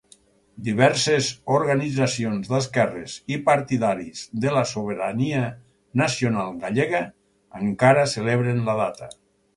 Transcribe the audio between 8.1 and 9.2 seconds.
celebren la data.